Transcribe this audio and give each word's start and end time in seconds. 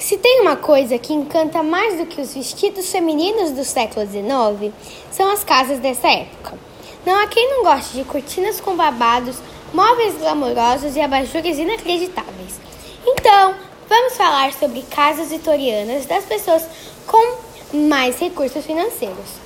Se 0.00 0.16
tem 0.16 0.40
uma 0.40 0.56
coisa 0.56 0.98
que 0.98 1.12
encanta 1.12 1.62
mais 1.62 1.98
do 1.98 2.06
que 2.06 2.22
os 2.22 2.32
vestidos 2.32 2.90
femininos 2.90 3.50
do 3.50 3.62
século 3.62 4.06
XIX, 4.06 4.72
são 5.12 5.30
as 5.30 5.44
casas 5.44 5.78
dessa 5.78 6.08
época. 6.08 6.58
Não 7.04 7.14
há 7.20 7.26
quem 7.26 7.50
não 7.50 7.64
goste 7.64 7.98
de 7.98 8.04
cortinas 8.04 8.62
com 8.62 8.74
babados, 8.74 9.36
móveis 9.74 10.16
glamourosos 10.16 10.96
e 10.96 11.02
abajures 11.02 11.58
inacreditáveis. 11.58 12.58
Então, 13.06 13.54
vamos 13.86 14.16
falar 14.16 14.54
sobre 14.54 14.80
casas 14.90 15.28
vitorianas 15.28 16.06
das 16.06 16.24
pessoas 16.24 16.66
com 17.06 17.36
mais 17.74 18.18
recursos 18.18 18.64
financeiros. 18.64 19.36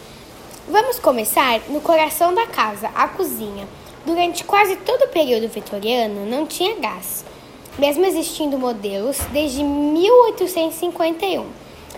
Vamos 0.69 1.01
começar 1.01 1.63
no 1.69 1.81
coração 1.81 2.33
da 2.33 2.47
casa, 2.47 2.89
a 2.95 3.09
cozinha. 3.09 3.67
Durante 4.07 4.45
quase 4.45 4.77
todo 4.77 5.03
o 5.03 5.09
período 5.09 5.49
vitoriano, 5.49 6.25
não 6.25 6.47
tinha 6.47 6.77
gás 6.77 7.25
mesmo 7.79 8.05
existindo 8.05 8.59
modelos 8.59 9.19
desde 9.33 9.63
1851. 9.63 11.47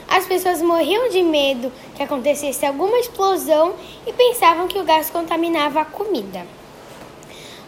As 0.09 0.25
pessoas 0.25 0.63
morriam 0.63 1.09
de 1.09 1.23
medo 1.23 1.73
que 1.95 2.03
acontecesse 2.03 2.65
alguma 2.65 2.99
explosão 2.99 3.75
e 4.07 4.13
pensavam 4.13 4.69
que 4.69 4.79
o 4.79 4.85
gás 4.85 5.11
contaminava 5.11 5.81
a 5.81 5.85
comida. 5.85 6.47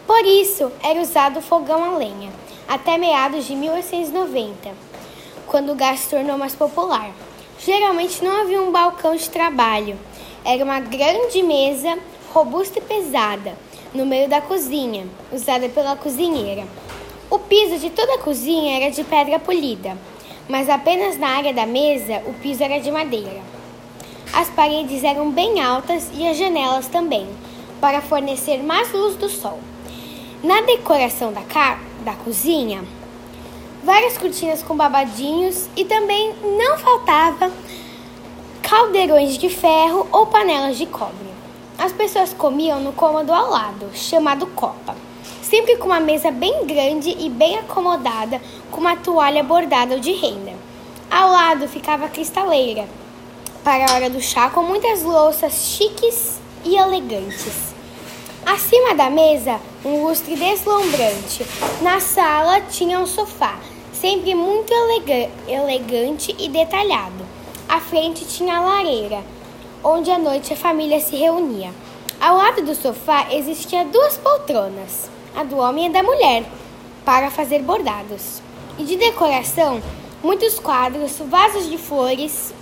Por 0.07 0.25
isso, 0.25 0.71
era 0.81 1.01
usado 1.01 1.37
o 1.39 1.41
fogão 1.41 1.83
a 1.83 1.97
lenha, 1.97 2.31
até 2.67 2.97
meados 2.97 3.45
de 3.45 3.55
1890, 3.55 4.71
quando 5.45 5.71
o 5.71 5.75
gás 5.75 5.99
se 5.99 6.09
tornou 6.09 6.37
mais 6.37 6.55
popular. 6.55 7.11
Geralmente 7.59 8.23
não 8.23 8.41
havia 8.41 8.61
um 8.61 8.71
balcão 8.71 9.15
de 9.15 9.29
trabalho, 9.29 9.99
era 10.43 10.63
uma 10.63 10.79
grande 10.79 11.43
mesa 11.43 11.99
robusta 12.33 12.79
e 12.79 12.81
pesada 12.81 13.53
no 13.93 14.05
meio 14.05 14.29
da 14.29 14.39
cozinha, 14.39 15.07
usada 15.31 15.67
pela 15.67 15.95
cozinheira. 15.95 16.65
O 17.31 17.37
piso 17.37 17.77
de 17.77 17.91
toda 17.91 18.15
a 18.15 18.17
cozinha 18.17 18.77
era 18.77 18.89
de 18.89 19.03
pedra 19.03 19.37
polida, 19.37 19.95
mas 20.47 20.67
apenas 20.67 21.15
na 21.15 21.27
área 21.27 21.53
da 21.53 21.63
mesa 21.63 22.23
o 22.25 22.33
piso 22.33 22.63
era 22.63 22.79
de 22.79 22.89
madeira. 22.89 23.39
As 24.33 24.49
paredes 24.49 25.03
eram 25.03 25.29
bem 25.29 25.61
altas 25.61 26.09
e 26.15 26.27
as 26.27 26.37
janelas 26.37 26.87
também, 26.87 27.27
para 27.79 28.01
fornecer 28.01 28.63
mais 28.63 28.91
luz 28.91 29.15
do 29.15 29.29
sol. 29.29 29.59
Na 30.43 30.61
decoração 30.61 31.31
da, 31.31 31.43
da 32.03 32.13
cozinha, 32.13 32.83
várias 33.83 34.17
cortinas 34.17 34.63
com 34.63 34.75
babadinhos 34.75 35.69
e 35.75 35.85
também 35.85 36.33
não 36.57 36.79
faltava 36.79 37.51
caldeirões 38.63 39.37
de 39.37 39.49
ferro 39.49 40.07
ou 40.11 40.25
panelas 40.25 40.79
de 40.79 40.87
cobre. 40.87 41.29
As 41.77 41.91
pessoas 41.91 42.33
comiam 42.33 42.79
no 42.79 42.91
cômodo 42.91 43.31
ao 43.31 43.51
lado, 43.51 43.91
chamado 43.93 44.47
copa 44.47 45.08
sempre 45.49 45.77
com 45.77 45.87
uma 45.87 45.99
mesa 45.99 46.29
bem 46.29 46.63
grande 46.67 47.09
e 47.09 47.27
bem 47.27 47.57
acomodada, 47.57 48.39
com 48.69 48.79
uma 48.79 48.95
toalha 48.95 49.41
bordada 49.43 49.99
de 49.99 50.11
renda. 50.11 50.53
Ao 51.09 51.31
lado 51.31 51.67
ficava 51.67 52.05
a 52.05 52.09
cristaleira, 52.09 52.87
para 53.63 53.89
a 53.89 53.95
hora 53.95 54.09
do 54.11 54.21
chá, 54.21 54.51
com 54.51 54.61
muitas 54.61 55.01
louças 55.01 55.53
chiques 55.75 56.39
e 56.63 56.75
elegantes. 56.75 57.73
Acima 58.45 58.93
da 58.93 59.09
mesa, 59.09 59.59
um 59.83 60.03
lustre 60.03 60.35
deslumbrante. 60.35 61.43
Na 61.81 61.99
sala 61.99 62.61
tinha 62.61 62.99
um 62.99 63.07
sofá, 63.07 63.57
sempre 63.91 64.35
muito 64.35 64.71
elega 64.71 65.31
elegante 65.47 66.35
e 66.37 66.47
detalhado. 66.47 67.25
À 67.67 67.79
frente 67.79 68.23
tinha 68.25 68.57
a 68.57 68.61
lareira, 68.61 69.23
onde 69.83 70.11
à 70.11 70.19
noite 70.19 70.53
a 70.53 70.57
família 70.57 70.99
se 70.99 71.15
reunia. 71.15 71.71
Ao 72.21 72.37
lado 72.37 72.61
do 72.61 72.75
sofá 72.75 73.33
existiam 73.33 73.87
duas 73.89 74.15
poltronas 74.17 75.09
a 75.35 75.43
do 75.43 75.57
homem 75.57 75.87
e 75.87 75.89
da 75.89 76.03
mulher, 76.03 76.43
para 77.05 77.31
fazer 77.31 77.61
bordados. 77.61 78.41
E 78.77 78.83
de 78.83 78.95
decoração, 78.95 79.81
muitos 80.23 80.59
quadros, 80.59 81.17
vasos 81.19 81.69
de 81.69 81.77
flores 81.77 82.53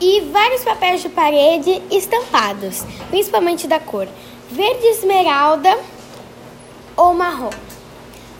e 0.00 0.20
vários 0.32 0.64
papéis 0.64 1.02
de 1.02 1.08
parede 1.08 1.82
estampados, 1.90 2.84
principalmente 3.10 3.68
da 3.68 3.78
cor 3.78 4.08
verde 4.50 4.84
esmeralda 4.86 5.78
ou 6.96 7.14
marrom. 7.14 7.50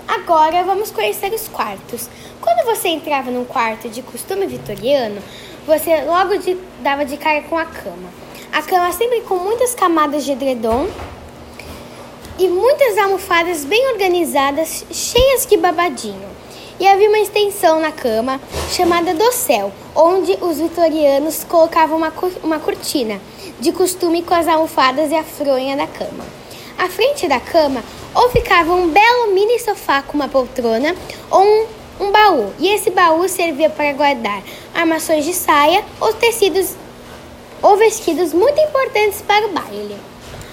Agora 0.09 0.65
vamos 0.65 0.91
conhecer 0.91 1.33
os 1.33 1.47
quartos. 1.47 2.11
Quando 2.41 2.67
você 2.67 2.89
entrava 2.89 3.31
num 3.31 3.45
quarto 3.45 3.89
de 3.89 4.03
costume 4.03 4.47
vitoriano, 4.47 5.23
você 5.65 6.03
logo 6.03 6.37
de, 6.39 6.57
dava 6.81 7.05
de 7.05 7.17
cara 7.17 7.43
com 7.43 7.57
a 7.57 7.65
cama. 7.65 8.11
A 8.53 8.61
cama 8.61 8.91
sempre 8.93 9.21
com 9.21 9.37
muitas 9.37 9.73
camadas 9.73 10.25
de 10.25 10.33
edredom 10.33 10.89
e 12.41 12.49
muitas 12.49 12.97
almofadas 12.97 13.67
bem 13.67 13.93
organizadas, 13.93 14.87
cheias 14.91 15.45
de 15.45 15.59
babadinho. 15.59 16.27
E 16.81 16.89
havia 16.89 17.11
uma 17.11 17.19
extensão 17.19 17.79
na 17.79 17.93
cama 17.93 18.41
chamada 18.71 19.13
dossel, 19.13 19.71
onde 19.95 20.33
os 20.41 20.59
vitorianos 20.59 21.45
colocavam 21.45 21.99
uma, 21.99 22.11
uma 22.43 22.59
cortina, 22.59 23.21
de 23.61 23.73
costume 23.73 24.23
com 24.23 24.33
as 24.33 24.49
almofadas 24.49 25.11
e 25.11 25.15
a 25.15 25.23
fronha 25.23 25.77
da 25.77 25.87
cama. 25.87 26.25
À 26.79 26.89
frente 26.89 27.29
da 27.29 27.39
cama, 27.39 27.85
ou 28.15 28.31
ficava 28.31 28.73
um 28.73 28.89
belo 28.89 29.35
mini 29.35 29.59
sofá 29.59 30.01
com 30.01 30.15
uma 30.15 30.29
poltrona, 30.29 30.97
ou 31.31 31.43
um, 31.43 31.67
um 32.07 32.11
baú, 32.11 32.55
e 32.59 32.69
esse 32.69 32.89
baú 32.89 33.29
servia 33.29 33.69
para 33.69 33.93
guardar 33.93 34.43
armações 34.75 35.27
de 35.27 35.35
saia 35.35 35.85
ou 36.01 36.15
tecidos 36.15 36.75
ou 37.61 37.77
vestidos 37.77 38.33
muito 38.33 38.59
importantes 38.59 39.21
para 39.21 39.47
o 39.47 39.51
baile. 39.51 40.10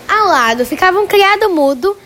Ao 0.08 0.28
lado 0.28 0.66
ficava 0.66 1.00
um 1.00 1.08
criado 1.08 1.50
mudo 1.50 1.98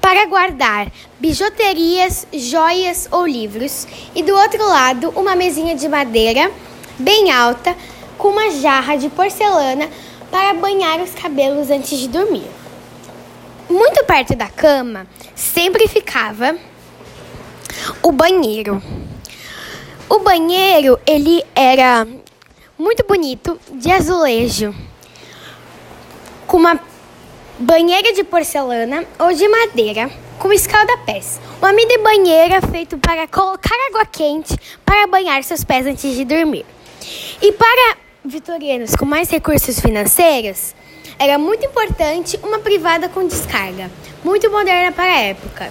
para 0.00 0.24
guardar 0.24 0.90
bijuterias, 1.18 2.26
joias 2.32 3.06
ou 3.10 3.26
livros, 3.26 3.86
e 4.14 4.22
do 4.22 4.34
outro 4.34 4.66
lado 4.66 5.10
uma 5.10 5.36
mesinha 5.36 5.74
de 5.74 5.86
madeira 5.88 6.50
bem 6.98 7.30
alta 7.30 7.76
com 8.16 8.28
uma 8.28 8.50
jarra 8.50 8.96
de 8.96 9.10
porcelana 9.10 9.88
para 10.30 10.54
banhar 10.54 11.00
os 11.00 11.14
cabelos 11.14 11.70
antes 11.70 11.98
de 11.98 12.08
dormir. 12.08 12.48
Muito 13.68 14.04
perto 14.04 14.34
da 14.34 14.48
cama 14.48 15.06
sempre 15.34 15.86
ficava 15.86 16.56
o 18.02 18.10
banheiro. 18.10 18.82
O 20.08 20.18
banheiro 20.20 20.98
ele 21.06 21.44
era 21.54 22.06
muito 22.78 23.04
bonito, 23.06 23.60
de 23.72 23.90
azulejo, 23.90 24.74
com 26.46 26.56
uma 26.56 26.80
banheira 27.60 28.14
de 28.14 28.24
porcelana 28.24 29.04
ou 29.18 29.34
de 29.34 29.46
madeira 29.46 30.10
com 30.38 30.50
escalda-pés. 30.50 31.38
Uma 31.58 31.74
mini 31.74 31.98
banheira 31.98 32.62
feita 32.62 32.96
para 32.96 33.28
colocar 33.28 33.74
água 33.88 34.06
quente 34.06 34.56
para 34.84 35.06
banhar 35.06 35.44
seus 35.44 35.62
pés 35.62 35.86
antes 35.86 36.16
de 36.16 36.24
dormir. 36.24 36.64
E 37.42 37.52
para 37.52 37.98
vitorianos 38.24 38.96
com 38.96 39.04
mais 39.04 39.28
recursos 39.28 39.78
financeiros, 39.78 40.74
era 41.18 41.36
muito 41.36 41.66
importante 41.66 42.40
uma 42.42 42.60
privada 42.60 43.10
com 43.10 43.26
descarga, 43.26 43.90
muito 44.24 44.50
moderna 44.50 44.90
para 44.90 45.12
a 45.12 45.20
época. 45.20 45.70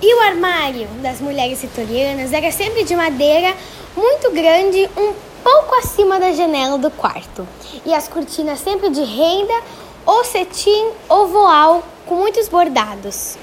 E 0.00 0.14
o 0.14 0.20
armário 0.22 0.86
das 1.02 1.20
mulheres 1.20 1.60
vitorianas 1.60 2.32
era 2.32 2.50
sempre 2.50 2.82
de 2.84 2.96
madeira, 2.96 3.54
muito 3.94 4.30
grande, 4.30 4.88
um 4.96 5.12
pouco 5.42 5.74
acima 5.74 6.18
da 6.18 6.32
janela 6.32 6.78
do 6.78 6.90
quarto. 6.90 7.46
E 7.84 7.92
as 7.92 8.08
cortinas 8.08 8.60
sempre 8.60 8.88
de 8.88 9.02
renda 9.02 9.62
ou 10.06 10.24
cetim 10.24 10.90
ou 11.08 11.28
voal 11.28 11.82
com 12.06 12.16
muitos 12.16 12.48
bordados. 12.48 13.36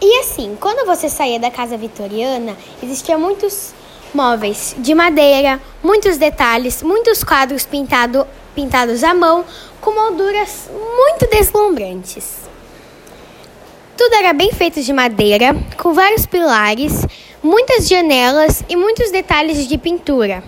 E 0.00 0.20
assim, 0.20 0.56
quando 0.60 0.86
você 0.86 1.08
saía 1.08 1.38
da 1.40 1.50
casa 1.50 1.76
vitoriana, 1.76 2.56
existiam 2.82 3.18
muitos 3.18 3.74
móveis 4.14 4.74
de 4.78 4.94
madeira, 4.94 5.60
muitos 5.82 6.16
detalhes, 6.16 6.82
muitos 6.82 7.24
quadros 7.24 7.66
pintado, 7.66 8.26
pintados 8.54 9.02
à 9.02 9.12
mão, 9.12 9.44
com 9.80 9.92
molduras 9.92 10.70
muito 10.70 11.28
deslumbrantes. 11.30 12.38
Tudo 13.96 14.14
era 14.14 14.32
bem 14.32 14.52
feito 14.52 14.80
de 14.80 14.92
madeira, 14.92 15.56
com 15.76 15.92
vários 15.92 16.24
pilares, 16.24 17.04
muitas 17.42 17.88
janelas 17.88 18.62
e 18.68 18.76
muitos 18.76 19.10
detalhes 19.10 19.66
de 19.66 19.76
pintura. 19.76 20.42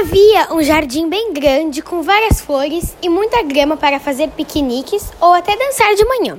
Havia 0.00 0.52
um 0.52 0.60
jardim 0.60 1.08
bem 1.08 1.32
grande 1.32 1.80
com 1.80 2.02
várias 2.02 2.40
flores 2.40 2.96
e 3.00 3.08
muita 3.08 3.44
grama 3.44 3.76
para 3.76 4.00
fazer 4.00 4.28
piqueniques 4.30 5.12
ou 5.20 5.32
até 5.32 5.56
dançar 5.56 5.94
de 5.94 6.04
manhã. 6.04 6.36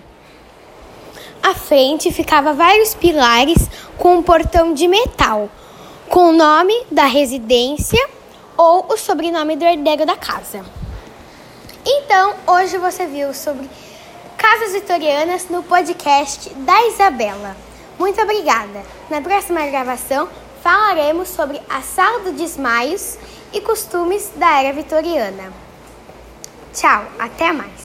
À 1.41 1.53
frente 1.53 2.11
ficava 2.11 2.53
vários 2.53 2.93
pilares 2.93 3.69
com 3.97 4.17
um 4.17 4.23
portão 4.23 4.73
de 4.73 4.89
metal, 4.89 5.49
com 6.09 6.31
o 6.31 6.33
nome 6.33 6.73
da 6.91 7.05
residência 7.05 8.05
ou 8.57 8.87
o 8.89 8.97
sobrenome 8.97 9.55
do 9.55 9.63
herdeiro 9.63 10.05
da 10.05 10.17
casa. 10.17 10.65
Então, 11.85 12.35
hoje 12.47 12.77
você 12.77 13.05
viu 13.05 13.33
sobre 13.33 13.69
casas 14.37 14.73
vitorianas 14.73 15.47
no 15.49 15.63
podcast 15.63 16.49
da 16.55 16.87
Isabela. 16.87 17.55
Muito 17.97 18.19
obrigada. 18.21 18.83
Na 19.09 19.21
próxima 19.21 19.65
gravação 19.67 20.27
falaremos 20.61 21.29
sobre 21.29 21.61
a 21.69 21.81
Sala 21.81 22.19
dos 22.19 22.33
Desmaios 22.33 23.17
e 23.55 23.61
costumes 23.61 24.31
da 24.35 24.59
era 24.61 24.73
vitoriana. 24.73 25.53
Tchau, 26.73 27.05
até 27.17 27.53
mais! 27.53 27.71